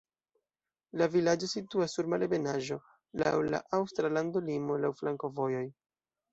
[1.01, 2.79] La vilaĝo situas sur malebenaĵo,
[3.25, 5.65] laŭ la aŭstra landolimo, laŭ flankovojoj.